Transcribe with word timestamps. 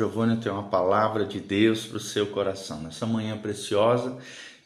Giovânia 0.00 0.36
tem 0.36 0.50
uma 0.50 0.62
palavra 0.62 1.26
de 1.26 1.38
Deus 1.38 1.84
para 1.84 1.98
o 1.98 2.00
seu 2.00 2.26
coração. 2.28 2.80
Nessa 2.80 3.04
manhã 3.04 3.36
preciosa 3.36 4.16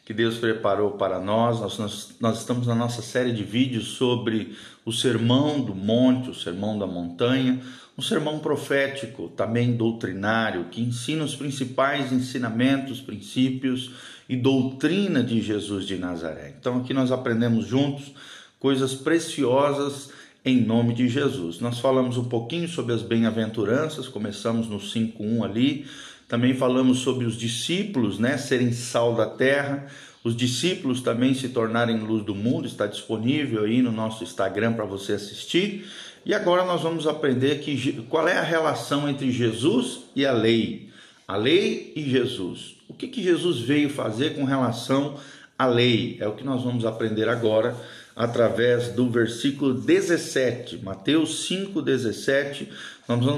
que 0.05 0.13
Deus 0.13 0.37
preparou 0.37 0.91
para 0.91 1.19
nós, 1.19 1.59
nós, 1.59 1.77
nós, 1.77 2.15
nós, 2.21 2.39
estamos 2.39 2.67
na 2.67 2.75
nossa 2.75 3.01
série 3.01 3.33
de 3.33 3.43
vídeos 3.43 3.97
sobre 3.97 4.55
o 4.85 4.93
sermão 4.93 5.59
do 5.59 5.75
monte, 5.75 6.29
o 6.29 6.33
sermão 6.33 6.79
da 6.79 6.87
montanha, 6.87 7.59
um 7.97 8.01
sermão 8.01 8.39
profético, 8.39 9.27
também 9.29 9.75
doutrinário, 9.75 10.65
que 10.71 10.81
ensina 10.81 11.25
os 11.25 11.35
principais 11.35 12.13
ensinamentos, 12.13 13.01
princípios 13.01 13.91
e 14.29 14.37
doutrina 14.37 15.21
de 15.21 15.41
Jesus 15.41 15.85
de 15.85 15.97
Nazaré. 15.97 16.55
Então 16.57 16.77
aqui 16.77 16.93
nós 16.93 17.11
aprendemos 17.11 17.65
juntos 17.67 18.13
coisas 18.57 18.93
preciosas 18.93 20.11
em 20.45 20.61
nome 20.61 20.93
de 20.93 21.09
Jesus. 21.09 21.59
Nós 21.59 21.79
falamos 21.79 22.17
um 22.17 22.25
pouquinho 22.25 22.69
sobre 22.69 22.93
as 22.93 23.01
bem-aventuranças, 23.01 24.07
começamos 24.07 24.67
no 24.67 24.79
5:1 24.79 25.43
ali. 25.43 25.87
Também 26.27 26.53
falamos 26.53 26.99
sobre 26.99 27.25
os 27.25 27.35
discípulos, 27.35 28.19
né, 28.19 28.37
serem 28.37 28.71
sal 28.71 29.15
da 29.15 29.25
terra, 29.25 29.87
os 30.23 30.35
discípulos 30.35 31.01
também 31.01 31.33
se 31.33 31.49
tornarem 31.49 31.99
luz 31.99 32.23
do 32.23 32.35
mundo, 32.35 32.67
está 32.67 32.85
disponível 32.85 33.63
aí 33.63 33.81
no 33.81 33.91
nosso 33.91 34.23
Instagram 34.23 34.73
para 34.73 34.85
você 34.85 35.13
assistir. 35.13 35.87
E 36.23 36.33
agora 36.33 36.63
nós 36.63 36.81
vamos 36.81 37.07
aprender 37.07 37.59
que, 37.59 38.03
qual 38.09 38.27
é 38.27 38.37
a 38.37 38.43
relação 38.43 39.09
entre 39.09 39.31
Jesus 39.31 40.01
e 40.15 40.25
a 40.25 40.31
lei. 40.31 40.89
A 41.27 41.37
lei 41.37 41.91
e 41.95 42.03
Jesus. 42.03 42.75
O 42.87 42.93
que, 42.93 43.07
que 43.07 43.21
Jesus 43.21 43.59
veio 43.59 43.89
fazer 43.89 44.35
com 44.35 44.43
relação 44.43 45.17
à 45.57 45.65
lei? 45.65 46.17
É 46.19 46.27
o 46.27 46.33
que 46.33 46.43
nós 46.43 46.63
vamos 46.63 46.85
aprender 46.85 47.29
agora 47.29 47.75
através 48.15 48.89
do 48.89 49.09
versículo 49.09 49.73
17, 49.73 50.77
Mateus 50.83 51.47
5,17, 51.49 52.67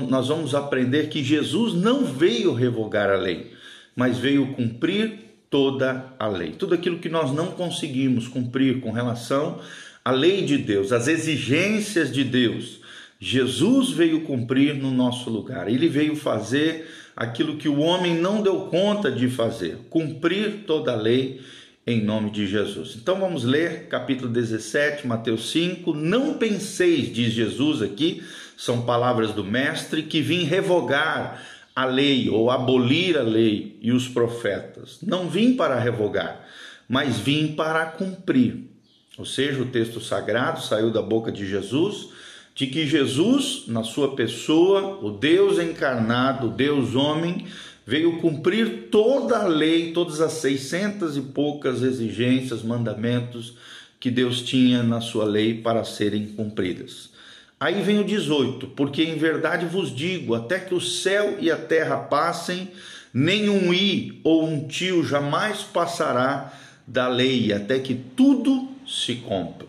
nós 0.10 0.28
vamos 0.28 0.54
aprender 0.54 1.10
que 1.10 1.24
Jesus 1.24 1.74
não 1.74 2.06
veio 2.06 2.54
revogar 2.54 3.10
a 3.10 3.18
lei, 3.18 3.54
mas 3.96 4.20
veio 4.20 4.54
cumprir 4.54 5.20
toda 5.50 6.14
a 6.20 6.28
lei. 6.28 6.52
Tudo 6.52 6.76
aquilo 6.76 7.00
que 7.00 7.10
nós 7.10 7.32
não 7.34 7.48
conseguimos 7.48 8.28
cumprir 8.28 8.80
com 8.80 8.92
relação 8.92 9.60
à 10.06 10.12
lei 10.12 10.44
de 10.44 10.58
Deus, 10.58 10.92
às 10.92 11.08
exigências 11.08 12.14
de 12.14 12.24
Deus, 12.24 12.80
Jesus 13.20 13.90
veio 13.90 14.22
cumprir 14.22 14.76
no 14.76 14.92
nosso 14.92 15.30
lugar. 15.30 15.68
Ele 15.68 15.88
veio 15.88 16.16
fazer 16.16 16.88
aquilo 17.16 17.58
que 17.58 17.68
o 17.68 17.80
homem 17.80 18.16
não 18.16 18.44
deu 18.44 18.62
conta 18.68 19.12
de 19.12 19.28
fazer, 19.28 19.80
cumprir 19.90 20.66
toda 20.68 20.92
a 20.92 20.96
lei 20.96 21.42
em 21.88 22.04
nome 22.04 22.30
de 22.30 22.46
Jesus. 22.46 22.98
Então 22.98 23.18
vamos 23.18 23.46
ler 23.46 23.88
capítulo 23.88 24.30
17, 24.30 25.08
Mateus 25.08 25.50
5. 25.52 25.94
Não 25.94 26.34
penseis, 26.34 27.14
diz 27.14 27.32
Jesus 27.32 27.82
aqui, 27.82 28.22
são 28.58 28.82
palavras 28.82 29.32
do 29.32 29.42
Mestre, 29.42 30.04
que 30.04 30.22
vim 30.22 30.44
revogar 30.44 31.42
a 31.74 31.86
lei 31.86 32.30
ou 32.30 32.52
abolir 32.52 33.18
a 33.18 33.22
lei 33.22 33.80
e 33.82 33.94
os 33.94 34.06
profetas. 34.06 35.00
Não 35.02 35.30
vim 35.30 35.56
para 35.56 35.80
revogar, 35.80 36.46
mas 36.90 37.20
vim 37.20 37.54
para 37.54 37.86
cumprir. 37.86 38.70
Ou 39.18 39.26
seja, 39.26 39.62
o 39.62 39.68
texto 39.68 40.02
sagrado 40.02 40.62
saiu 40.62 40.92
da 40.92 41.02
boca 41.02 41.32
de 41.32 41.48
Jesus, 41.48 42.10
de 42.54 42.68
que 42.68 42.86
Jesus, 42.86 43.64
na 43.68 43.84
sua 43.84 44.14
pessoa, 44.14 45.00
o 45.02 45.12
Deus 45.12 45.58
encarnado, 45.58 46.48
o 46.48 46.52
Deus 46.52 46.96
homem, 46.96 47.46
veio 47.88 48.20
cumprir 48.20 48.90
toda 48.92 49.40
a 49.40 49.48
lei, 49.48 49.94
todas 49.94 50.20
as 50.20 50.34
seiscentas 50.34 51.16
e 51.16 51.22
poucas 51.22 51.82
exigências, 51.82 52.62
mandamentos 52.62 53.54
que 53.98 54.12
Deus 54.12 54.42
tinha 54.42 54.84
na 54.84 55.00
sua 55.00 55.24
lei 55.24 55.62
para 55.62 55.86
serem 55.86 56.28
cumpridas. 56.28 57.10
Aí 57.58 57.82
vem 57.82 58.00
o 58.00 58.04
18: 58.04 58.68
Porque 58.68 59.04
em 59.04 59.16
verdade 59.16 59.66
vos 59.66 59.96
digo, 59.96 60.36
até 60.36 60.60
que 60.60 60.76
o 60.76 60.82
céu 60.82 61.38
e 61.40 61.50
a 61.50 61.56
terra 61.56 61.96
passem, 61.96 62.70
nenhum 63.14 63.74
i 63.74 64.20
ou 64.22 64.46
um 64.46 64.68
tio 64.68 65.02
jamais 65.04 65.64
passará 65.64 66.54
da 66.86 67.08
lei, 67.08 67.54
até 67.54 67.80
que 67.80 67.96
tudo 67.96 68.68
se 68.86 69.24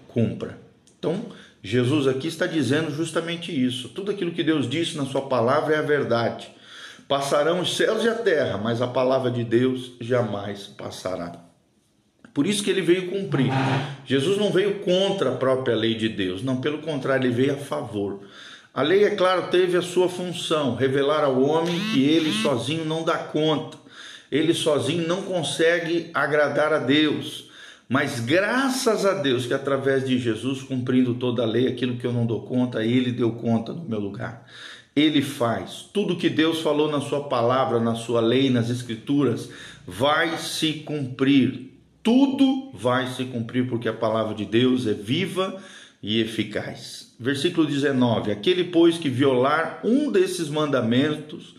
cumpra. 0.08 0.58
Então, 0.98 1.26
Jesus 1.62 2.08
aqui 2.08 2.26
está 2.26 2.46
dizendo 2.46 2.90
justamente 2.90 3.52
isso. 3.52 3.88
Tudo 3.88 4.10
aquilo 4.10 4.32
que 4.32 4.42
Deus 4.42 4.68
disse 4.68 4.96
na 4.96 5.06
sua 5.06 5.22
palavra 5.22 5.76
é 5.76 5.78
a 5.78 5.82
verdade. 5.82 6.57
Passarão 7.08 7.60
os 7.60 7.74
céus 7.74 8.04
e 8.04 8.08
a 8.08 8.14
terra, 8.14 8.58
mas 8.58 8.82
a 8.82 8.86
palavra 8.86 9.30
de 9.30 9.42
Deus 9.42 9.92
jamais 9.98 10.66
passará. 10.66 11.32
Por 12.34 12.46
isso 12.46 12.62
que 12.62 12.68
ele 12.68 12.82
veio 12.82 13.08
cumprir. 13.08 13.50
Jesus 14.04 14.36
não 14.36 14.50
veio 14.50 14.80
contra 14.80 15.30
a 15.30 15.34
própria 15.34 15.74
lei 15.74 15.94
de 15.94 16.06
Deus, 16.06 16.42
não, 16.42 16.60
pelo 16.60 16.78
contrário, 16.82 17.26
ele 17.26 17.34
veio 17.34 17.54
a 17.54 17.56
favor. 17.56 18.20
A 18.74 18.82
lei, 18.82 19.04
é 19.04 19.16
claro, 19.16 19.48
teve 19.50 19.78
a 19.78 19.82
sua 19.82 20.06
função, 20.06 20.76
revelar 20.76 21.24
ao 21.24 21.42
homem 21.42 21.80
que 21.92 22.04
ele 22.04 22.30
sozinho 22.30 22.84
não 22.84 23.02
dá 23.02 23.16
conta, 23.16 23.78
ele 24.30 24.52
sozinho 24.52 25.08
não 25.08 25.22
consegue 25.22 26.10
agradar 26.12 26.74
a 26.74 26.78
Deus. 26.78 27.48
Mas 27.88 28.20
graças 28.20 29.06
a 29.06 29.14
Deus 29.14 29.46
que 29.46 29.54
através 29.54 30.06
de 30.06 30.18
Jesus, 30.18 30.60
cumprindo 30.60 31.14
toda 31.14 31.42
a 31.42 31.46
lei, 31.46 31.66
aquilo 31.66 31.96
que 31.96 32.06
eu 32.06 32.12
não 32.12 32.26
dou 32.26 32.42
conta, 32.42 32.84
ele 32.84 33.10
deu 33.10 33.32
conta 33.32 33.72
no 33.72 33.88
meu 33.88 33.98
lugar 33.98 34.44
ele 34.98 35.22
faz. 35.22 35.88
Tudo 35.92 36.16
que 36.16 36.28
Deus 36.28 36.60
falou 36.60 36.90
na 36.90 37.00
sua 37.00 37.24
palavra, 37.24 37.78
na 37.78 37.94
sua 37.94 38.20
lei, 38.20 38.50
nas 38.50 38.70
escrituras, 38.70 39.48
vai 39.86 40.36
se 40.38 40.74
cumprir. 40.74 41.72
Tudo 42.02 42.70
vai 42.72 43.08
se 43.08 43.24
cumprir 43.24 43.68
porque 43.68 43.88
a 43.88 43.92
palavra 43.92 44.34
de 44.34 44.44
Deus 44.44 44.86
é 44.86 44.94
viva 44.94 45.62
e 46.02 46.20
eficaz. 46.20 47.14
Versículo 47.18 47.66
19: 47.66 48.30
Aquele, 48.30 48.64
pois, 48.64 48.98
que 48.98 49.08
violar 49.08 49.80
um 49.84 50.10
desses 50.10 50.48
mandamentos, 50.48 51.54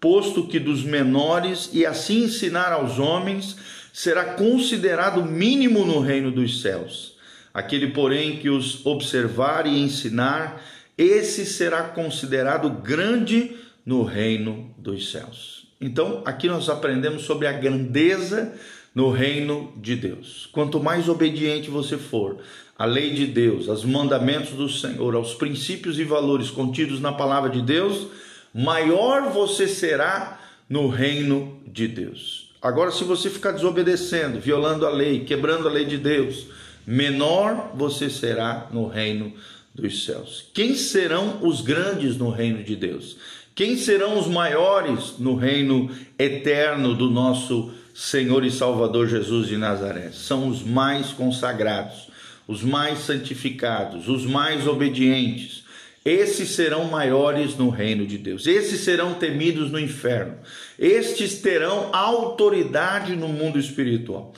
posto 0.00 0.46
que 0.46 0.58
dos 0.58 0.84
menores, 0.84 1.70
e 1.72 1.84
assim 1.84 2.24
ensinar 2.24 2.72
aos 2.72 2.98
homens, 2.98 3.56
será 3.92 4.34
considerado 4.34 5.24
mínimo 5.24 5.84
no 5.84 6.00
reino 6.00 6.30
dos 6.30 6.60
céus. 6.60 7.16
Aquele, 7.52 7.88
porém, 7.88 8.36
que 8.36 8.48
os 8.48 8.84
observar 8.86 9.66
e 9.66 9.80
ensinar, 9.80 10.62
esse 10.98 11.46
será 11.46 11.84
considerado 11.84 12.68
grande 12.68 13.56
no 13.86 14.02
reino 14.02 14.74
dos 14.76 15.12
céus. 15.12 15.68
Então, 15.80 16.22
aqui 16.26 16.48
nós 16.48 16.68
aprendemos 16.68 17.22
sobre 17.22 17.46
a 17.46 17.52
grandeza 17.52 18.52
no 18.92 19.12
reino 19.12 19.72
de 19.76 19.94
Deus. 19.94 20.48
Quanto 20.50 20.82
mais 20.82 21.08
obediente 21.08 21.70
você 21.70 21.96
for 21.96 22.38
à 22.76 22.84
lei 22.84 23.10
de 23.10 23.26
Deus, 23.26 23.68
aos 23.68 23.84
mandamentos 23.84 24.50
do 24.50 24.68
Senhor, 24.68 25.14
aos 25.14 25.34
princípios 25.34 26.00
e 26.00 26.04
valores 26.04 26.50
contidos 26.50 27.00
na 27.00 27.12
palavra 27.12 27.48
de 27.48 27.62
Deus, 27.62 28.08
maior 28.52 29.30
você 29.30 29.68
será 29.68 30.40
no 30.68 30.88
reino 30.88 31.60
de 31.66 31.86
Deus. 31.86 32.50
Agora, 32.60 32.90
se 32.90 33.04
você 33.04 33.30
ficar 33.30 33.52
desobedecendo, 33.52 34.40
violando 34.40 34.84
a 34.84 34.90
lei, 34.90 35.24
quebrando 35.24 35.68
a 35.68 35.70
lei 35.70 35.84
de 35.84 35.96
Deus, 35.96 36.46
menor 36.84 37.70
você 37.74 38.10
será 38.10 38.66
no 38.72 38.88
reino 38.88 39.26
de 39.28 39.57
dos 39.80 40.04
céus. 40.04 40.46
Quem 40.52 40.74
serão 40.74 41.38
os 41.42 41.60
grandes 41.60 42.16
no 42.16 42.30
reino 42.30 42.62
de 42.62 42.74
Deus? 42.74 43.16
Quem 43.54 43.76
serão 43.76 44.18
os 44.18 44.26
maiores 44.26 45.14
no 45.18 45.34
reino 45.34 45.90
eterno 46.18 46.94
do 46.94 47.10
nosso 47.10 47.72
Senhor 47.94 48.44
e 48.44 48.50
Salvador 48.50 49.08
Jesus 49.08 49.48
de 49.48 49.56
Nazaré? 49.56 50.10
São 50.12 50.48
os 50.48 50.62
mais 50.62 51.08
consagrados, 51.08 52.08
os 52.46 52.62
mais 52.62 53.00
santificados, 53.00 54.08
os 54.08 54.24
mais 54.24 54.66
obedientes. 54.66 55.64
Esses 56.04 56.50
serão 56.50 56.84
maiores 56.84 57.56
no 57.56 57.68
reino 57.68 58.06
de 58.06 58.16
Deus. 58.16 58.46
Esses 58.46 58.80
serão 58.80 59.14
temidos 59.14 59.70
no 59.70 59.78
inferno. 59.78 60.34
Estes 60.78 61.40
terão 61.40 61.90
autoridade 61.92 63.16
no 63.16 63.28
mundo 63.28 63.58
espiritual 63.58 64.32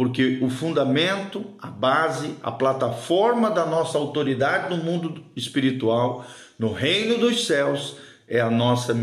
porque 0.00 0.38
o 0.40 0.48
fundamento, 0.48 1.44
a 1.58 1.66
base, 1.66 2.34
a 2.42 2.50
plataforma 2.50 3.50
da 3.50 3.66
nossa 3.66 3.98
autoridade 3.98 4.74
no 4.74 4.82
mundo 4.82 5.22
espiritual, 5.36 6.26
no 6.58 6.72
reino 6.72 7.18
dos 7.18 7.46
céus, 7.46 7.96
é 8.26 8.40
a 8.40 8.50
nossa, 8.50 8.96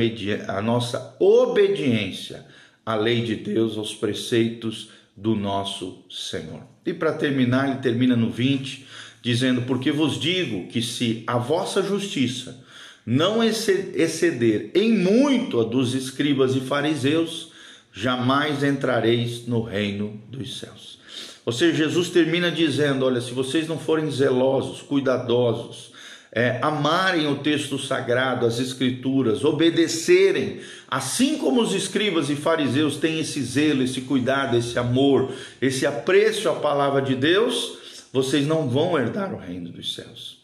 a 0.48 0.60
nossa 0.60 1.16
obediência 1.20 2.48
à 2.84 2.96
lei 2.96 3.22
de 3.22 3.36
Deus, 3.36 3.78
aos 3.78 3.94
preceitos 3.94 4.90
do 5.16 5.36
nosso 5.36 6.04
Senhor. 6.10 6.64
E 6.84 6.92
para 6.92 7.14
terminar, 7.14 7.70
ele 7.70 7.78
termina 7.78 8.16
no 8.16 8.32
20, 8.32 8.88
dizendo: 9.22 9.62
Porque 9.68 9.92
vos 9.92 10.20
digo 10.20 10.68
que 10.68 10.82
se 10.82 11.24
a 11.28 11.38
vossa 11.38 11.84
justiça 11.84 12.66
não 13.06 13.44
exceder 13.44 14.72
em 14.74 14.98
muito 14.98 15.60
a 15.60 15.64
dos 15.64 15.94
escribas 15.94 16.56
e 16.56 16.60
fariseus, 16.60 17.52
jamais 17.98 18.64
entrareis 18.64 19.48
no 19.48 19.62
reino 19.62 20.22
dos 20.30 20.60
céus. 20.60 21.00
Ou 21.44 21.52
seja, 21.52 21.86
Jesus 21.86 22.10
termina 22.10 22.52
dizendo: 22.52 23.06
olha, 23.06 23.20
se 23.20 23.34
vocês 23.34 23.68
não 23.68 23.80
forem 23.80 24.12
zelosos, 24.12 24.84
cuidadosos, 24.84 25.92
é, 26.32 26.60
amarem 26.62 27.26
o 27.28 27.40
texto 27.40 27.80
sagrado, 27.80 28.46
as 28.46 28.60
escrituras, 28.60 29.44
obedecerem, 29.44 30.60
assim 30.88 31.40
como 31.40 31.60
os 31.60 31.74
escribas 31.74 32.30
e 32.30 32.36
fariseus 32.36 32.98
têm 32.98 33.20
esse 33.20 33.42
zelo, 33.42 33.82
esse 33.82 34.02
cuidado, 34.02 34.56
esse 34.56 34.78
amor, 34.78 35.32
esse 35.60 35.88
apreço 35.88 36.50
à 36.50 36.54
palavra 36.54 37.02
de 37.02 37.16
Deus, 37.16 37.80
vocês 38.14 38.46
não 38.46 38.70
vão 38.70 38.98
herdar 38.98 39.34
o 39.34 39.40
reino 39.40 39.70
dos 39.70 39.96
céus. 39.96 40.38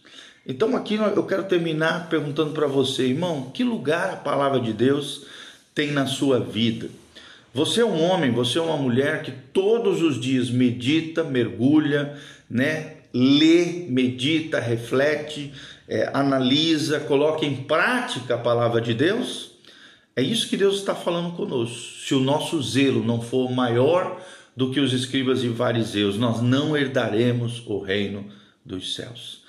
Então 0.48 0.76
aqui 0.76 0.96
eu 0.96 1.24
quero 1.24 1.44
terminar 1.44 2.10
perguntando 2.10 2.52
para 2.52 2.66
você, 2.66 3.04
irmão, 3.04 3.52
que 3.54 3.64
lugar 3.64 4.10
a 4.10 4.18
palavra 4.18 4.60
de 4.60 4.74
Deus 4.74 5.28
tem 5.76 5.92
na 5.92 6.08
sua 6.08 6.40
vida. 6.40 7.03
Você 7.54 7.82
é 7.82 7.86
um 7.86 8.02
homem, 8.02 8.32
você 8.32 8.58
é 8.58 8.62
uma 8.62 8.78
mulher 8.78 9.22
que 9.22 9.32
todos 9.32 10.02
os 10.02 10.20
dias 10.20 10.50
medita, 10.50 11.24
mergulha, 11.24 12.18
né? 12.50 12.98
Lê, 13.14 13.86
medita, 13.88 14.60
reflete, 14.60 15.54
é, 15.88 16.10
analisa, 16.14 17.00
coloca 17.00 17.46
em 17.46 17.56
prática 17.56 18.34
a 18.34 18.40
palavra 18.40 18.82
de 18.82 18.96
Deus. 18.96 19.52
É 20.16 20.22
isso 20.22 20.50
que 20.50 20.58
Deus 20.58 20.78
está 20.78 20.96
falando 20.96 21.36
conosco. 21.36 21.76
Se 21.76 22.16
o 22.16 22.20
nosso 22.20 22.60
zelo 22.62 23.04
não 23.04 23.22
for 23.22 23.52
maior 23.52 24.20
do 24.58 24.72
que 24.72 24.80
os 24.80 24.92
escribas 24.92 25.44
e 25.44 25.50
fariseus, 25.50 26.18
nós 26.18 26.42
não 26.42 26.76
herdaremos 26.76 27.64
o 27.68 27.80
reino 27.80 28.26
dos 28.66 28.96
céus. 28.96 29.44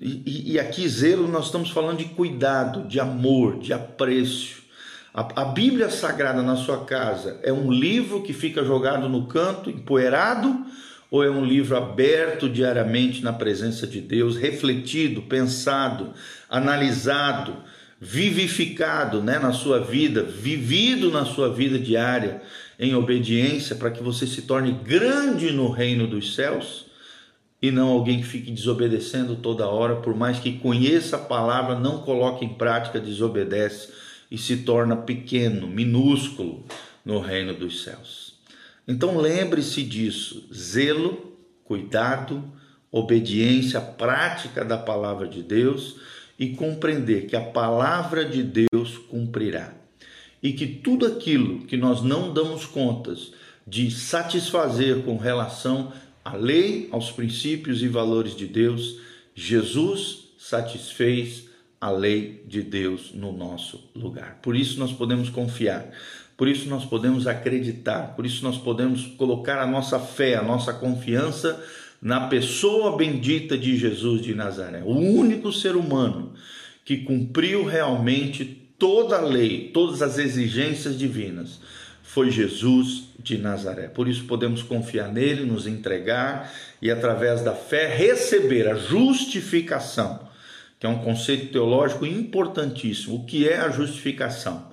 E, 0.00 0.52
e, 0.52 0.58
aqui, 0.58 0.86
zelo, 0.86 1.26
nós 1.26 1.46
estamos 1.46 1.70
falando 1.70 1.98
de 1.98 2.06
cuidado, 2.06 2.86
de 2.86 3.00
amor, 3.00 3.58
de 3.58 3.72
apreço. 3.72 4.62
A, 5.12 5.42
a 5.42 5.44
Bíblia 5.46 5.90
Sagrada 5.90 6.42
na 6.42 6.56
sua 6.56 6.84
casa 6.84 7.40
é 7.42 7.52
um 7.52 7.70
livro 7.70 8.22
que 8.22 8.32
fica 8.32 8.64
jogado 8.64 9.08
no 9.08 9.26
canto, 9.26 9.70
empoeirado, 9.70 10.66
ou 11.10 11.24
é 11.24 11.30
um 11.30 11.44
livro 11.44 11.76
aberto 11.76 12.48
diariamente 12.48 13.24
na 13.24 13.32
presença 13.32 13.86
de 13.86 14.00
Deus, 14.00 14.36
refletido, 14.36 15.22
pensado, 15.22 16.12
analisado, 16.50 17.56
vivificado 17.98 19.22
né, 19.22 19.38
na 19.38 19.52
sua 19.52 19.80
vida, 19.80 20.22
vivido 20.22 21.10
na 21.10 21.24
sua 21.24 21.52
vida 21.52 21.78
diária 21.78 22.42
em 22.78 22.94
obediência 22.94 23.74
para 23.74 23.90
que 23.90 24.02
você 24.02 24.26
se 24.26 24.42
torne 24.42 24.70
grande 24.70 25.50
no 25.50 25.70
reino 25.70 26.06
dos 26.06 26.34
céus 26.34 26.86
e 27.60 27.72
não 27.72 27.88
alguém 27.88 28.20
que 28.20 28.26
fique 28.26 28.52
desobedecendo 28.52 29.34
toda 29.34 29.66
hora, 29.66 29.96
por 29.96 30.14
mais 30.14 30.38
que 30.38 30.58
conheça 30.58 31.16
a 31.16 31.20
palavra, 31.20 31.74
não 31.74 31.98
coloque 32.02 32.44
em 32.44 32.54
prática, 32.54 33.00
desobedece 33.00 33.88
e 34.30 34.36
se 34.36 34.58
torna 34.58 34.96
pequeno, 34.96 35.66
minúsculo 35.66 36.64
no 37.04 37.20
reino 37.20 37.54
dos 37.54 37.82
céus. 37.82 38.34
Então 38.86 39.18
lembre-se 39.18 39.82
disso: 39.82 40.48
zelo, 40.52 41.36
cuidado, 41.64 42.42
obediência, 42.90 43.80
prática 43.80 44.64
da 44.64 44.78
palavra 44.78 45.26
de 45.26 45.42
Deus 45.42 45.96
e 46.38 46.50
compreender 46.50 47.26
que 47.26 47.36
a 47.36 47.40
palavra 47.40 48.24
de 48.24 48.42
Deus 48.42 48.96
cumprirá. 49.08 49.74
E 50.42 50.52
que 50.52 50.66
tudo 50.66 51.04
aquilo 51.04 51.66
que 51.66 51.76
nós 51.76 52.00
não 52.00 52.32
damos 52.32 52.64
contas 52.64 53.32
de 53.66 53.90
satisfazer 53.90 55.02
com 55.02 55.16
relação 55.16 55.92
à 56.24 56.36
lei, 56.36 56.88
aos 56.92 57.10
princípios 57.10 57.82
e 57.82 57.88
valores 57.88 58.36
de 58.36 58.46
Deus, 58.46 59.00
Jesus 59.34 60.28
satisfez 60.38 61.47
a 61.80 61.90
lei 61.90 62.44
de 62.46 62.62
Deus 62.62 63.12
no 63.14 63.32
nosso 63.32 63.90
lugar. 63.94 64.38
Por 64.42 64.56
isso 64.56 64.78
nós 64.78 64.92
podemos 64.92 65.30
confiar, 65.30 65.88
por 66.36 66.48
isso 66.48 66.68
nós 66.68 66.84
podemos 66.84 67.26
acreditar, 67.26 68.14
por 68.16 68.26
isso 68.26 68.44
nós 68.44 68.58
podemos 68.58 69.06
colocar 69.16 69.60
a 69.60 69.66
nossa 69.66 69.98
fé, 69.98 70.34
a 70.34 70.42
nossa 70.42 70.72
confiança 70.72 71.62
na 72.00 72.28
pessoa 72.28 72.96
bendita 72.96 73.58
de 73.58 73.76
Jesus 73.76 74.22
de 74.22 74.34
Nazaré, 74.34 74.82
o 74.84 74.96
único 74.96 75.52
ser 75.52 75.76
humano 75.76 76.34
que 76.84 76.98
cumpriu 76.98 77.64
realmente 77.64 78.44
toda 78.78 79.16
a 79.16 79.20
lei, 79.20 79.70
todas 79.74 80.00
as 80.00 80.16
exigências 80.18 80.98
divinas, 80.98 81.60
foi 82.02 82.30
Jesus 82.30 83.08
de 83.18 83.36
Nazaré. 83.36 83.88
Por 83.88 84.08
isso 84.08 84.24
podemos 84.24 84.62
confiar 84.62 85.12
nele, 85.12 85.44
nos 85.44 85.66
entregar 85.66 86.50
e 86.80 86.90
através 86.90 87.42
da 87.42 87.52
fé 87.52 87.94
receber 87.94 88.68
a 88.68 88.74
justificação, 88.74 90.27
que 90.78 90.86
é 90.86 90.88
um 90.88 90.98
conceito 90.98 91.52
teológico 91.52 92.06
importantíssimo. 92.06 93.16
O 93.16 93.24
que 93.24 93.48
é 93.48 93.58
a 93.58 93.70
justificação? 93.70 94.70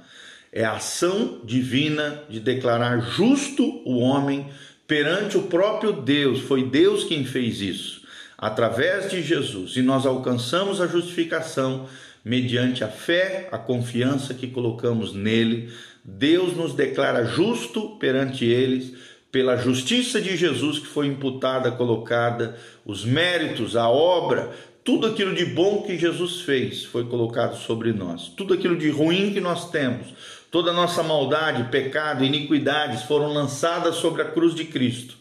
É 0.52 0.63
a 0.63 0.74
ação 0.74 1.42
divina 1.44 2.24
de 2.30 2.40
declarar 2.40 3.00
justo 3.00 3.63
o 3.86 3.98
homem 4.00 4.48
perante 4.88 5.38
o 5.38 5.44
próprio 5.44 5.92
Deus. 5.92 6.40
Foi 6.42 6.63
Deus 6.63 7.04
quem 7.04 7.25
fez 7.25 7.60
isso, 7.60 8.04
através 8.38 9.10
de 9.10 9.22
Jesus. 9.22 9.75
E 9.75 9.81
nós 9.81 10.06
alcançamos 10.06 10.80
a 10.80 10.88
justificação 10.88 11.88
mediante 12.24 12.84
a 12.84 12.88
fé, 12.88 13.50
a 13.52 13.57
confiança 13.57 14.34
que 14.34 14.48
colocamos 14.48 15.13
nele. 15.13 15.72
Deus 16.04 16.56
nos 16.56 16.74
declara 16.74 17.25
justo 17.25 17.98
perante 17.98 18.46
eles 18.46 18.94
pela 19.31 19.57
justiça 19.57 20.22
de 20.22 20.38
Jesus 20.38 20.80
que 20.80 20.88
foi 20.88 21.07
imputada, 21.07 21.69
colocada, 21.69 22.56
os 22.86 23.04
méritos, 23.04 23.75
a 23.75 23.90
obra, 23.90 24.52
tudo 24.85 25.07
aquilo 25.07 25.35
de 25.35 25.43
bom 25.43 25.81
que 25.81 25.97
Jesus 25.97 26.41
fez 26.41 26.85
foi 26.85 27.03
colocado 27.05 27.57
sobre 27.57 27.91
nós. 27.91 28.29
Tudo 28.29 28.53
aquilo 28.53 28.77
de 28.77 28.89
ruim 28.89 29.33
que 29.33 29.41
nós 29.41 29.69
temos 29.69 30.13
Toda 30.55 30.71
nossa 30.71 31.03
maldade, 31.03 31.69
pecado, 31.69 32.23
iniquidades 32.23 33.03
foram 33.03 33.33
lançadas 33.33 33.97
sobre 33.97 34.21
a 34.21 34.31
cruz 34.31 34.55
de 34.55 34.63
Cristo. 34.63 35.17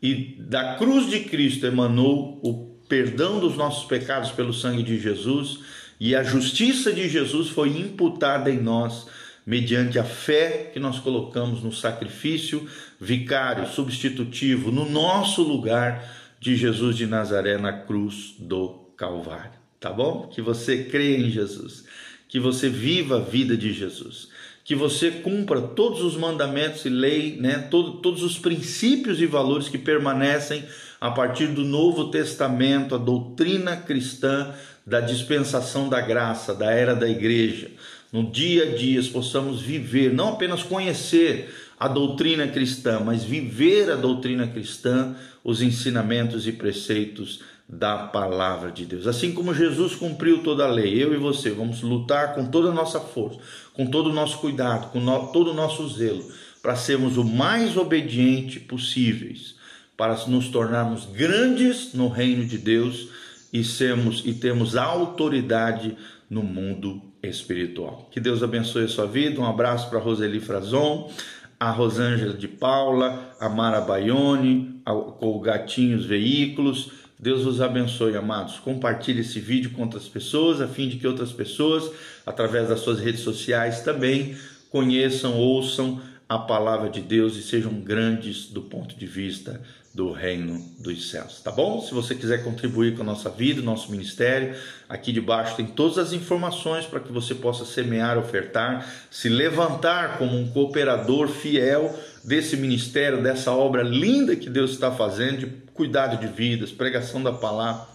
E 0.00 0.34
da 0.38 0.76
cruz 0.76 1.10
de 1.10 1.20
Cristo 1.20 1.66
emanou 1.66 2.40
o 2.42 2.74
perdão 2.88 3.38
dos 3.38 3.54
nossos 3.54 3.84
pecados 3.84 4.30
pelo 4.30 4.50
sangue 4.50 4.82
de 4.82 4.98
Jesus, 4.98 5.58
e 6.00 6.16
a 6.16 6.22
justiça 6.22 6.90
de 6.90 7.06
Jesus 7.06 7.50
foi 7.50 7.68
imputada 7.68 8.50
em 8.50 8.62
nós 8.62 9.06
mediante 9.44 9.98
a 9.98 10.04
fé 10.04 10.70
que 10.72 10.80
nós 10.80 10.98
colocamos 10.98 11.62
no 11.62 11.70
sacrifício 11.70 12.66
vicário, 12.98 13.68
substitutivo, 13.68 14.72
no 14.72 14.88
nosso 14.88 15.42
lugar 15.42 16.02
de 16.40 16.56
Jesus 16.56 16.96
de 16.96 17.06
Nazaré 17.06 17.58
na 17.58 17.74
cruz 17.74 18.36
do 18.38 18.81
Calvário. 19.02 19.58
Tá 19.80 19.92
bom? 19.92 20.28
Que 20.28 20.40
você 20.40 20.84
creia 20.84 21.18
em 21.18 21.28
Jesus, 21.28 21.84
que 22.28 22.38
você 22.38 22.68
viva 22.68 23.16
a 23.16 23.20
vida 23.20 23.56
de 23.56 23.72
Jesus 23.72 24.28
que 24.64 24.74
você 24.74 25.10
cumpra 25.10 25.60
todos 25.60 26.02
os 26.02 26.16
mandamentos 26.16 26.84
e 26.84 26.88
lei, 26.88 27.36
né, 27.40 27.66
todo, 27.70 27.94
todos 27.94 28.22
os 28.22 28.38
princípios 28.38 29.20
e 29.20 29.26
valores 29.26 29.68
que 29.68 29.78
permanecem 29.78 30.64
a 31.00 31.10
partir 31.10 31.48
do 31.48 31.64
Novo 31.64 32.10
Testamento, 32.10 32.94
a 32.94 32.98
doutrina 32.98 33.76
cristã 33.76 34.54
da 34.86 35.00
dispensação 35.00 35.88
da 35.88 36.00
graça, 36.00 36.54
da 36.54 36.70
era 36.70 36.94
da 36.94 37.08
igreja. 37.08 37.70
No 38.12 38.30
dia 38.30 38.64
a 38.64 38.76
dia 38.76 39.02
possamos 39.12 39.60
viver, 39.60 40.12
não 40.12 40.28
apenas 40.28 40.62
conhecer 40.62 41.52
a 41.78 41.88
doutrina 41.88 42.46
cristã, 42.46 43.00
mas 43.00 43.24
viver 43.24 43.90
a 43.90 43.96
doutrina 43.96 44.46
cristã, 44.46 45.16
os 45.42 45.60
ensinamentos 45.60 46.46
e 46.46 46.52
preceitos 46.52 47.40
da 47.72 47.96
palavra 47.96 48.70
de 48.70 48.84
Deus. 48.84 49.06
Assim 49.06 49.32
como 49.32 49.54
Jesus 49.54 49.94
cumpriu 49.94 50.42
toda 50.42 50.64
a 50.64 50.70
lei, 50.70 51.02
eu 51.02 51.14
e 51.14 51.16
você 51.16 51.48
vamos 51.48 51.80
lutar 51.80 52.34
com 52.34 52.44
toda 52.44 52.68
a 52.68 52.74
nossa 52.74 53.00
força, 53.00 53.38
com 53.72 53.86
todo 53.86 54.10
o 54.10 54.12
nosso 54.12 54.38
cuidado, 54.38 54.92
com 54.92 55.00
no, 55.00 55.28
todo 55.32 55.52
o 55.52 55.54
nosso 55.54 55.88
zelo, 55.88 56.22
para 56.60 56.76
sermos 56.76 57.16
o 57.16 57.24
mais 57.24 57.74
obediente 57.78 58.60
possíveis, 58.60 59.54
para 59.96 60.14
nos 60.26 60.48
tornarmos 60.48 61.06
grandes 61.06 61.94
no 61.94 62.08
reino 62.08 62.44
de 62.44 62.58
Deus 62.58 63.08
e 63.50 63.64
sermos 63.64 64.22
e 64.26 64.34
termos 64.34 64.76
autoridade 64.76 65.96
no 66.28 66.42
mundo 66.42 67.00
espiritual. 67.22 68.06
Que 68.10 68.20
Deus 68.20 68.42
abençoe 68.42 68.84
a 68.84 68.88
sua 68.88 69.06
vida. 69.06 69.40
Um 69.40 69.46
abraço 69.46 69.88
para 69.88 69.98
Roseli 69.98 70.40
Frazon, 70.40 71.10
a 71.58 71.70
Rosângela 71.70 72.34
de 72.34 72.48
Paula, 72.48 73.34
a 73.40 73.48
Mara 73.48 73.80
Baione, 73.80 74.82
com 74.84 75.36
o 75.36 75.40
Gatinhos 75.40 76.04
Veículos 76.04 77.01
Deus 77.22 77.46
os 77.46 77.60
abençoe, 77.60 78.16
amados. 78.16 78.58
Compartilhe 78.58 79.20
esse 79.20 79.38
vídeo 79.38 79.70
com 79.70 79.82
outras 79.82 80.08
pessoas, 80.08 80.60
a 80.60 80.66
fim 80.66 80.88
de 80.88 80.96
que 80.96 81.06
outras 81.06 81.30
pessoas, 81.30 81.88
através 82.26 82.68
das 82.68 82.80
suas 82.80 82.98
redes 82.98 83.20
sociais, 83.20 83.82
também 83.82 84.36
conheçam, 84.70 85.38
ouçam 85.38 86.00
a 86.34 86.38
palavra 86.38 86.88
de 86.88 87.00
Deus 87.00 87.36
e 87.36 87.42
sejam 87.42 87.72
grandes 87.74 88.46
do 88.46 88.62
ponto 88.62 88.96
de 88.96 89.06
vista 89.06 89.60
do 89.94 90.10
reino 90.10 90.58
dos 90.78 91.10
céus, 91.10 91.42
tá 91.42 91.50
bom? 91.50 91.82
Se 91.82 91.92
você 91.92 92.14
quiser 92.14 92.42
contribuir 92.42 92.96
com 92.96 93.02
a 93.02 93.04
nossa 93.04 93.28
vida, 93.28 93.60
nosso 93.60 93.90
ministério, 93.90 94.56
aqui 94.88 95.12
debaixo 95.12 95.54
tem 95.54 95.66
todas 95.66 95.98
as 95.98 96.14
informações 96.14 96.86
para 96.86 96.98
que 96.98 97.12
você 97.12 97.34
possa 97.34 97.66
semear, 97.66 98.16
ofertar, 98.16 98.90
se 99.10 99.28
levantar 99.28 100.16
como 100.16 100.38
um 100.38 100.48
cooperador 100.50 101.28
fiel 101.28 101.94
desse 102.24 102.56
ministério, 102.56 103.22
dessa 103.22 103.52
obra 103.52 103.82
linda 103.82 104.34
que 104.34 104.48
Deus 104.48 104.70
está 104.70 104.90
fazendo 104.90 105.38
de 105.38 105.46
cuidado 105.74 106.16
de 106.16 106.26
vidas, 106.26 106.72
pregação 106.72 107.22
da 107.22 107.32
palavra, 107.32 107.91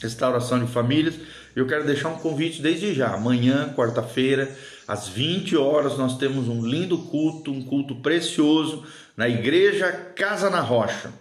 restauração 0.00 0.64
de 0.64 0.70
famílias. 0.70 1.14
Eu 1.54 1.66
quero 1.66 1.84
deixar 1.84 2.08
um 2.08 2.18
convite 2.18 2.60
desde 2.60 2.94
já. 2.94 3.14
Amanhã, 3.14 3.72
quarta-feira, 3.74 4.54
às 4.86 5.08
20 5.08 5.56
horas, 5.56 5.96
nós 5.96 6.18
temos 6.18 6.48
um 6.48 6.64
lindo 6.64 6.98
culto, 6.98 7.50
um 7.50 7.62
culto 7.62 7.96
precioso 7.96 8.84
na 9.16 9.28
Igreja 9.28 9.90
Casa 10.14 10.50
na 10.50 10.60
Rocha. 10.60 11.12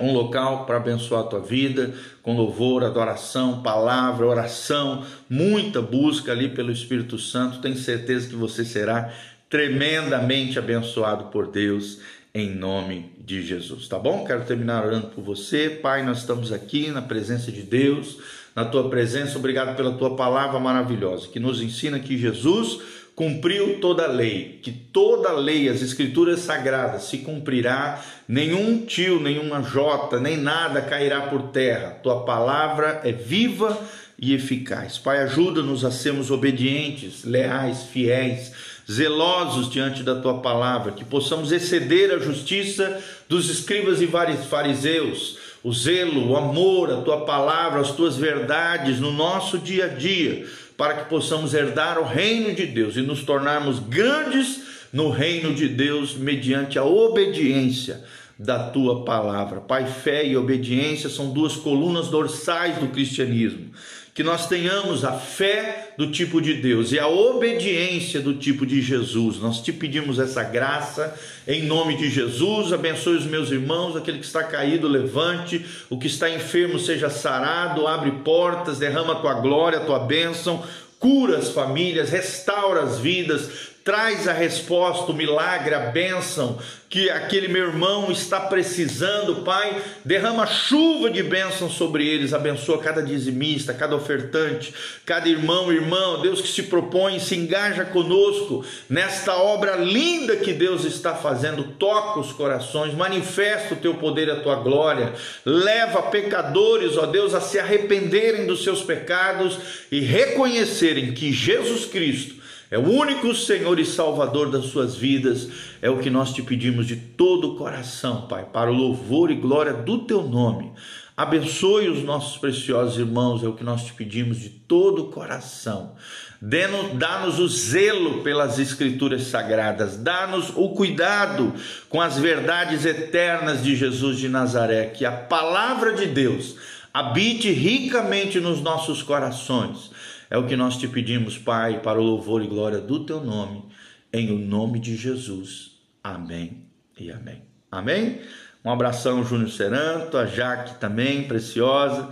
Um 0.00 0.12
local 0.12 0.64
para 0.64 0.76
abençoar 0.76 1.22
a 1.22 1.26
tua 1.26 1.40
vida, 1.40 1.92
com 2.22 2.36
louvor, 2.36 2.84
adoração, 2.84 3.62
palavra, 3.62 4.26
oração, 4.26 5.04
muita 5.28 5.82
busca 5.82 6.30
ali 6.30 6.48
pelo 6.48 6.70
Espírito 6.70 7.18
Santo. 7.18 7.60
Tenho 7.60 7.76
certeza 7.76 8.28
que 8.28 8.36
você 8.36 8.64
será 8.64 9.12
tremendamente 9.48 10.58
abençoado 10.58 11.24
por 11.24 11.48
Deus 11.48 11.98
em 12.34 12.54
nome 12.54 13.12
de 13.18 13.42
Jesus, 13.42 13.88
tá 13.88 13.98
bom? 13.98 14.24
Quero 14.24 14.44
terminar 14.44 14.84
orando 14.84 15.08
por 15.08 15.22
você. 15.22 15.70
Pai, 15.70 16.04
nós 16.04 16.18
estamos 16.18 16.52
aqui 16.52 16.88
na 16.88 17.02
presença 17.02 17.50
de 17.50 17.62
Deus, 17.62 18.18
na 18.54 18.64
tua 18.64 18.88
presença. 18.88 19.38
Obrigado 19.38 19.76
pela 19.76 19.92
tua 19.92 20.14
palavra 20.14 20.60
maravilhosa 20.60 21.28
que 21.28 21.40
nos 21.40 21.62
ensina 21.62 21.98
que 21.98 22.18
Jesus 22.18 22.80
cumpriu 23.18 23.80
toda 23.80 24.04
a 24.04 24.06
lei, 24.06 24.60
que 24.62 24.70
toda 24.70 25.30
a 25.30 25.32
lei, 25.32 25.68
as 25.68 25.82
escrituras 25.82 26.38
sagradas 26.38 27.02
se 27.02 27.18
cumprirá, 27.18 28.00
nenhum 28.28 28.86
tio, 28.86 29.20
nenhuma 29.20 29.60
jota, 29.60 30.20
nem 30.20 30.36
nada 30.36 30.80
cairá 30.80 31.22
por 31.22 31.48
terra. 31.48 31.98
Tua 32.00 32.24
palavra 32.24 33.00
é 33.02 33.10
viva 33.10 33.76
e 34.16 34.34
eficaz. 34.34 34.98
Pai, 34.98 35.18
ajuda-nos 35.18 35.84
a 35.84 35.90
sermos 35.90 36.30
obedientes, 36.30 37.24
leais, 37.24 37.84
fiéis, 37.84 38.52
zelosos 38.90 39.70
diante 39.70 40.02
da 40.02 40.14
tua 40.14 40.38
palavra, 40.38 40.92
que 40.92 41.04
possamos 41.04 41.52
exceder 41.52 42.10
a 42.10 42.18
justiça 42.18 43.02
dos 43.28 43.50
escribas 43.50 44.00
e 44.00 44.08
fariseus, 44.48 45.36
o 45.62 45.72
zelo, 45.72 46.30
o 46.30 46.36
amor, 46.36 46.90
a 46.90 47.02
tua 47.02 47.26
palavra, 47.26 47.80
as 47.80 47.90
tuas 47.90 48.16
verdades 48.16 48.98
no 48.98 49.12
nosso 49.12 49.58
dia 49.58 49.84
a 49.84 49.88
dia, 49.88 50.46
para 50.76 50.94
que 50.94 51.10
possamos 51.10 51.52
herdar 51.52 51.98
o 51.98 52.04
reino 52.04 52.54
de 52.54 52.64
Deus 52.64 52.96
e 52.96 53.02
nos 53.02 53.22
tornarmos 53.22 53.78
grandes 53.78 54.62
no 54.92 55.10
reino 55.10 55.52
de 55.52 55.68
Deus 55.68 56.14
mediante 56.14 56.78
a 56.78 56.84
obediência 56.84 58.02
da 58.38 58.70
tua 58.70 59.04
palavra. 59.04 59.60
Pai, 59.60 59.86
fé 59.86 60.24
e 60.24 60.36
obediência 60.36 61.10
são 61.10 61.30
duas 61.30 61.56
colunas 61.56 62.08
dorsais 62.08 62.78
do 62.78 62.86
cristianismo 62.86 63.70
que 64.18 64.24
nós 64.24 64.48
tenhamos 64.48 65.04
a 65.04 65.12
fé 65.12 65.92
do 65.96 66.10
tipo 66.10 66.40
de 66.42 66.54
Deus 66.54 66.90
e 66.90 66.98
a 66.98 67.06
obediência 67.06 68.20
do 68.20 68.34
tipo 68.34 68.66
de 68.66 68.82
Jesus. 68.82 69.38
Nós 69.38 69.60
te 69.60 69.72
pedimos 69.72 70.18
essa 70.18 70.42
graça 70.42 71.16
em 71.46 71.62
nome 71.62 71.96
de 71.96 72.10
Jesus. 72.10 72.72
Abençoe 72.72 73.16
os 73.16 73.26
meus 73.26 73.52
irmãos, 73.52 73.94
aquele 73.94 74.18
que 74.18 74.26
está 74.26 74.42
caído, 74.42 74.88
levante, 74.88 75.64
o 75.88 75.96
que 75.96 76.08
está 76.08 76.28
enfermo 76.28 76.80
seja 76.80 77.08
sarado, 77.08 77.86
abre 77.86 78.10
portas, 78.24 78.80
derrama 78.80 79.12
a 79.12 79.20
tua 79.20 79.34
glória, 79.34 79.78
a 79.78 79.84
tua 79.84 80.00
bênção, 80.00 80.64
cura 80.98 81.38
as 81.38 81.50
famílias, 81.50 82.10
restaura 82.10 82.82
as 82.82 82.98
vidas, 82.98 83.48
traz 83.88 84.28
a 84.28 84.34
resposta, 84.34 85.12
o 85.12 85.14
milagre, 85.14 85.74
a 85.74 85.78
bênção 85.78 86.58
que 86.90 87.08
aquele 87.08 87.48
meu 87.48 87.68
irmão 87.68 88.10
está 88.10 88.38
precisando, 88.38 89.36
Pai. 89.44 89.82
Derrama 90.04 90.46
chuva 90.46 91.08
de 91.08 91.22
bênção 91.22 91.70
sobre 91.70 92.06
eles, 92.06 92.34
abençoa 92.34 92.82
cada 92.82 93.02
dizimista, 93.02 93.72
cada 93.72 93.96
ofertante, 93.96 94.74
cada 95.06 95.26
irmão, 95.26 95.72
irmã, 95.72 96.20
Deus 96.20 96.42
que 96.42 96.48
se 96.48 96.64
propõe, 96.64 97.18
se 97.18 97.34
engaja 97.34 97.82
conosco 97.86 98.62
nesta 98.90 99.34
obra 99.36 99.76
linda 99.76 100.36
que 100.36 100.52
Deus 100.52 100.84
está 100.84 101.14
fazendo. 101.14 101.64
Toca 101.78 102.20
os 102.20 102.30
corações, 102.30 102.92
manifesta 102.92 103.72
o 103.72 103.78
teu 103.78 103.94
poder 103.94 104.28
e 104.28 104.32
a 104.32 104.40
tua 104.40 104.56
glória, 104.56 105.14
leva 105.46 106.02
pecadores, 106.02 106.98
ó 106.98 107.06
Deus, 107.06 107.34
a 107.34 107.40
se 107.40 107.58
arrependerem 107.58 108.46
dos 108.46 108.62
seus 108.62 108.82
pecados 108.82 109.58
e 109.90 110.00
reconhecerem 110.00 111.14
que 111.14 111.32
Jesus 111.32 111.86
Cristo 111.86 112.37
é 112.70 112.78
o 112.78 112.86
único 112.86 113.34
Senhor 113.34 113.78
e 113.78 113.84
Salvador 113.84 114.50
das 114.50 114.66
suas 114.66 114.94
vidas, 114.94 115.48
é 115.80 115.88
o 115.88 115.98
que 115.98 116.10
nós 116.10 116.32
te 116.32 116.42
pedimos 116.42 116.86
de 116.86 116.96
todo 116.96 117.52
o 117.52 117.56
coração, 117.56 118.26
Pai, 118.28 118.46
para 118.52 118.70
o 118.70 118.74
louvor 118.74 119.30
e 119.30 119.34
glória 119.34 119.72
do 119.72 119.98
teu 119.98 120.22
nome. 120.22 120.72
Abençoe 121.16 121.88
os 121.88 122.04
nossos 122.04 122.36
preciosos 122.36 122.98
irmãos, 122.98 123.42
é 123.42 123.48
o 123.48 123.54
que 123.54 123.64
nós 123.64 123.84
te 123.84 123.92
pedimos 123.92 124.38
de 124.38 124.50
todo 124.50 125.04
o 125.04 125.10
coração. 125.10 125.94
Dá-nos 126.40 127.40
o 127.40 127.48
zelo 127.48 128.22
pelas 128.22 128.58
Escrituras 128.58 129.22
sagradas, 129.22 129.96
dá-nos 129.96 130.50
o 130.54 130.68
cuidado 130.68 131.52
com 131.88 132.00
as 132.00 132.18
verdades 132.18 132.84
eternas 132.84 133.64
de 133.64 133.74
Jesus 133.74 134.18
de 134.18 134.28
Nazaré, 134.28 134.86
que 134.86 135.04
a 135.04 135.10
palavra 135.10 135.94
de 135.94 136.06
Deus 136.06 136.54
habite 136.94 137.50
ricamente 137.50 138.38
nos 138.38 138.60
nossos 138.60 139.02
corações 139.02 139.90
é 140.30 140.36
o 140.36 140.46
que 140.46 140.56
nós 140.56 140.76
te 140.76 140.86
pedimos, 140.86 141.38
Pai, 141.38 141.80
para 141.80 142.00
o 142.00 142.04
louvor 142.04 142.42
e 142.42 142.46
glória 142.46 142.80
do 142.80 143.04
teu 143.04 143.20
nome, 143.20 143.64
em 144.12 144.30
o 144.30 144.38
nome 144.38 144.78
de 144.78 144.96
Jesus. 144.96 145.78
Amém 146.02 146.66
e 146.98 147.10
amém. 147.10 147.42
Amém? 147.70 148.20
Um 148.64 148.70
abração, 148.70 149.24
Júnior 149.24 149.50
Seranto, 149.50 150.16
a 150.18 150.26
Jaque 150.26 150.78
também, 150.78 151.26
preciosa. 151.28 152.10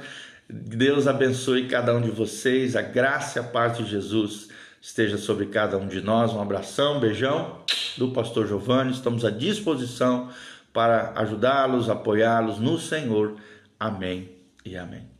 Deus 0.48 1.06
abençoe 1.06 1.66
cada 1.66 1.94
um 1.94 2.00
de 2.00 2.10
vocês, 2.10 2.76
a 2.76 2.82
graça 2.82 3.38
e 3.38 3.42
a 3.42 3.44
paz 3.44 3.76
de 3.76 3.84
Jesus 3.84 4.48
esteja 4.80 5.18
sobre 5.18 5.46
cada 5.46 5.76
um 5.76 5.88
de 5.88 6.00
nós. 6.00 6.32
Um 6.32 6.40
abração, 6.40 6.98
um 6.98 7.00
beijão 7.00 7.62
do 7.98 8.12
pastor 8.12 8.46
Giovanni. 8.46 8.92
Estamos 8.92 9.24
à 9.24 9.30
disposição 9.30 10.30
para 10.72 11.12
ajudá-los, 11.16 11.90
apoiá-los 11.90 12.58
no 12.58 12.78
Senhor. 12.78 13.34
Amém 13.80 14.30
e 14.64 14.76
amém. 14.76 15.15